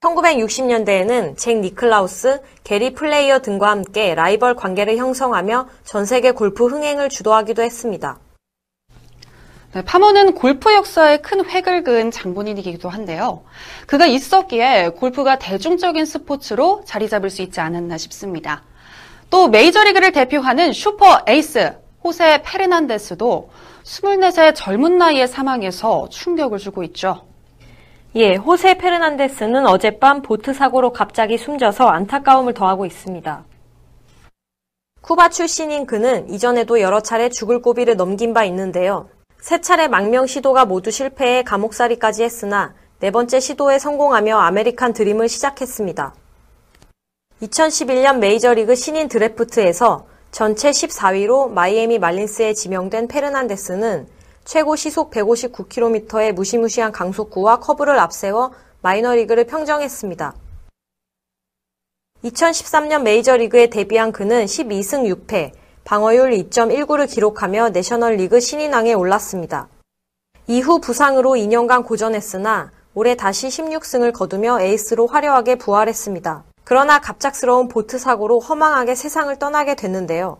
1960년대에는 0.00 1.36
잭 1.36 1.58
니클라우스, 1.58 2.40
게리 2.64 2.94
플레이어 2.94 3.40
등과 3.40 3.68
함께 3.68 4.14
라이벌 4.14 4.56
관계를 4.56 4.96
형성하며 4.96 5.68
전 5.84 6.06
세계 6.06 6.30
골프 6.30 6.66
흥행을 6.66 7.10
주도하기도 7.10 7.62
했습니다. 7.62 8.18
네, 9.72 9.82
파머는 9.84 10.34
골프 10.34 10.72
역사에 10.72 11.18
큰 11.18 11.44
획을 11.44 11.84
그은 11.84 12.10
장본인이기도 12.10 12.88
한데요. 12.88 13.44
그가 13.86 14.06
있었기에 14.06 14.92
골프가 14.96 15.38
대중적인 15.38 16.06
스포츠로 16.06 16.82
자리 16.86 17.08
잡을 17.08 17.28
수 17.30 17.42
있지 17.42 17.60
않았나 17.60 17.98
싶습니다. 17.98 18.62
또 19.28 19.48
메이저리그를 19.48 20.12
대표하는 20.12 20.72
슈퍼 20.72 21.20
에이스 21.28 21.76
호세 22.02 22.42
페르난데스도 22.42 23.50
24세 23.84 24.54
젊은 24.56 24.96
나이에 24.96 25.26
사망해서 25.26 26.08
충격을 26.08 26.58
주고 26.58 26.82
있죠. 26.84 27.29
예, 28.16 28.34
호세 28.34 28.74
페르난데스는 28.74 29.68
어젯밤 29.68 30.20
보트 30.20 30.52
사고로 30.52 30.92
갑자기 30.92 31.38
숨져서 31.38 31.86
안타까움을 31.86 32.54
더하고 32.54 32.84
있습니다. 32.84 33.44
쿠바 35.00 35.28
출신인 35.28 35.86
그는 35.86 36.28
이전에도 36.28 36.80
여러 36.80 37.00
차례 37.00 37.28
죽을 37.28 37.62
고비를 37.62 37.96
넘긴 37.96 38.34
바 38.34 38.42
있는데요. 38.46 39.08
세 39.40 39.60
차례 39.60 39.86
망명 39.86 40.26
시도가 40.26 40.64
모두 40.64 40.90
실패해 40.90 41.44
감옥살이까지 41.44 42.24
했으나 42.24 42.74
네 42.98 43.12
번째 43.12 43.38
시도에 43.38 43.78
성공하며 43.78 44.36
아메리칸 44.38 44.92
드림을 44.92 45.28
시작했습니다. 45.28 46.12
2011년 47.42 48.18
메이저리그 48.18 48.74
신인 48.74 49.06
드래프트에서 49.06 50.04
전체 50.32 50.70
14위로 50.70 51.48
마이애미 51.48 52.00
말린스에 52.00 52.54
지명된 52.54 53.06
페르난데스는 53.06 54.08
최고 54.44 54.76
시속 54.76 55.10
159km의 55.10 56.32
무시무시한 56.32 56.92
강속구와 56.92 57.60
커브를 57.60 57.98
앞세워 57.98 58.52
마이너리그를 58.82 59.44
평정했습니다. 59.46 60.34
2013년 62.24 63.02
메이저리그에 63.02 63.68
데뷔한 63.68 64.12
그는 64.12 64.44
12승 64.44 65.26
6패, 65.26 65.52
방어율 65.84 66.30
2.19를 66.30 67.08
기록하며 67.08 67.70
내셔널리그 67.70 68.40
신인왕에 68.40 68.92
올랐습니다. 68.92 69.68
이후 70.46 70.80
부상으로 70.80 71.30
2년간 71.30 71.86
고전했으나 71.86 72.72
올해 72.94 73.14
다시 73.14 73.48
16승을 73.48 74.12
거두며 74.12 74.60
에이스로 74.60 75.06
화려하게 75.06 75.56
부활했습니다. 75.56 76.44
그러나 76.64 77.00
갑작스러운 77.00 77.68
보트 77.68 77.98
사고로 77.98 78.40
허망하게 78.40 78.94
세상을 78.94 79.34
떠나게 79.38 79.74
됐는데요. 79.74 80.38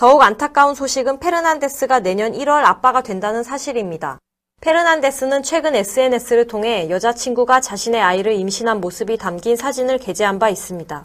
더욱 0.00 0.22
안타까운 0.22 0.74
소식은 0.74 1.20
페르난데스가 1.20 2.00
내년 2.00 2.32
1월 2.32 2.64
아빠가 2.64 3.02
된다는 3.02 3.42
사실입니다. 3.42 4.18
페르난데스는 4.62 5.42
최근 5.42 5.74
SNS를 5.74 6.46
통해 6.46 6.88
여자친구가 6.88 7.60
자신의 7.60 8.00
아이를 8.00 8.32
임신한 8.32 8.80
모습이 8.80 9.18
담긴 9.18 9.56
사진을 9.56 9.98
게재한 9.98 10.38
바 10.38 10.48
있습니다. 10.48 11.04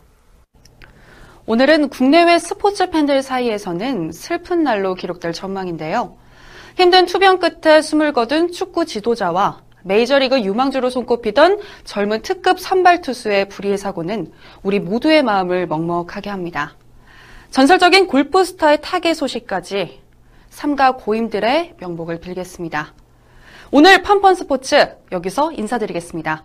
오늘은 1.45 1.89
국내외 1.89 2.39
스포츠 2.39 2.89
팬들 2.89 3.21
사이에서는 3.21 4.13
슬픈 4.13 4.63
날로 4.63 4.95
기록될 4.95 5.33
전망인데요. 5.33 6.15
힘든 6.77 7.05
투병 7.05 7.39
끝에 7.39 7.81
숨을 7.81 8.13
거둔 8.13 8.53
축구 8.53 8.85
지도자와 8.85 9.59
메이저리그 9.83 10.39
유망주로 10.39 10.89
손꼽히던 10.89 11.59
젊은 11.83 12.21
특급 12.21 12.61
선발 12.61 13.01
투수의 13.01 13.49
불의의 13.49 13.77
사고는 13.77 14.31
우리 14.63 14.79
모두의 14.79 15.21
마음을 15.21 15.67
먹먹하게 15.67 16.29
합니다. 16.29 16.75
전설적인 17.55 18.07
골프 18.07 18.43
스타의 18.43 18.79
타계 18.81 19.13
소식까지 19.13 20.01
삼가 20.49 20.97
고임들의 20.97 21.75
명복을 21.79 22.19
빌겠습니다. 22.19 22.93
오늘 23.71 24.01
펀펀 24.01 24.35
스포츠 24.35 24.97
여기서 25.13 25.53
인사드리겠습니다. 25.53 26.43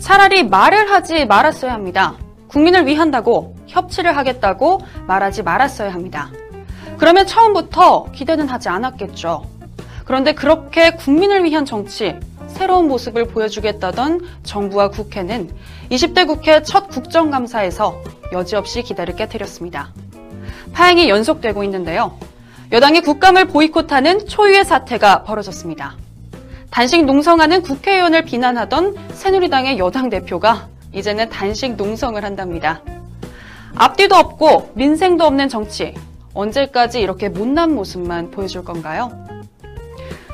차라리 0.00 0.42
말을 0.42 0.90
하지 0.90 1.24
말았어야 1.24 1.72
합니다. 1.72 2.16
국민을 2.52 2.86
위한다고 2.86 3.56
협치를 3.66 4.14
하겠다고 4.16 4.82
말하지 5.06 5.42
말았어야 5.42 5.92
합니다. 5.92 6.30
그러면 6.98 7.26
처음부터 7.26 8.12
기대는 8.12 8.46
하지 8.48 8.68
않았겠죠. 8.68 9.46
그런데 10.04 10.34
그렇게 10.34 10.90
국민을 10.90 11.44
위한 11.44 11.64
정치, 11.64 12.14
새로운 12.48 12.88
모습을 12.88 13.24
보여주겠다던 13.28 14.20
정부와 14.42 14.90
국회는 14.90 15.50
20대 15.90 16.26
국회 16.26 16.62
첫 16.62 16.88
국정감사에서 16.90 18.02
여지없이 18.32 18.82
기대를 18.82 19.16
깨뜨렸습니다. 19.16 19.92
파행이 20.74 21.08
연속되고 21.08 21.64
있는데요. 21.64 22.18
여당이 22.70 23.00
국감을 23.00 23.46
보이콧하는 23.46 24.26
초유의 24.26 24.64
사태가 24.64 25.22
벌어졌습니다. 25.24 25.96
단식 26.70 27.04
농성하는 27.04 27.62
국회의원을 27.62 28.24
비난하던 28.24 28.96
새누리당의 29.12 29.78
여당 29.78 30.10
대표가 30.10 30.68
이제는 30.92 31.28
단식 31.28 31.76
농성을 31.76 32.22
한답니다. 32.22 32.82
앞뒤도 33.74 34.14
없고 34.14 34.72
민생도 34.74 35.24
없는 35.24 35.48
정치. 35.48 35.94
언제까지 36.34 37.00
이렇게 37.00 37.28
못난 37.28 37.74
모습만 37.74 38.30
보여줄 38.30 38.64
건가요? 38.64 39.10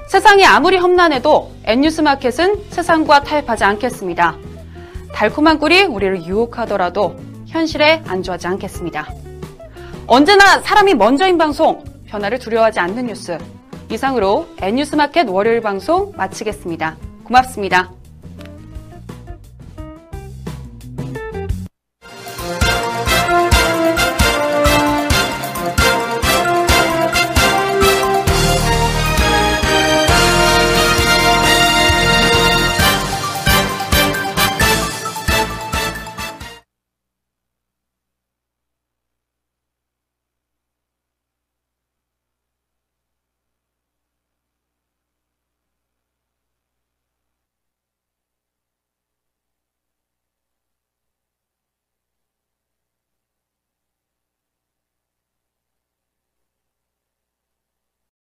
세상이 0.09 0.45
아무리 0.45 0.77
험난해도 0.77 1.53
N뉴스마켓은 1.65 2.71
세상과 2.71 3.25
타협하지 3.25 3.65
않겠습니다. 3.65 4.37
달콤한 5.13 5.59
꿀이 5.59 5.85
우리를 5.85 6.25
유혹하더라도 6.25 7.17
현실에 7.47 8.03
안주하지 8.07 8.47
않겠습니다. 8.47 9.09
언제나 10.07 10.61
사람이 10.61 10.95
먼저인 10.95 11.37
방송, 11.37 11.85
변화를 12.07 12.39
두려워하지 12.39 12.81
않는 12.81 13.07
뉴스. 13.07 13.37
이상으로 13.91 14.47
N뉴스마켓 14.61 15.29
월요일 15.29 15.61
방송 15.61 16.13
마치겠습니다. 16.17 16.97
고맙습니다. 17.25 17.98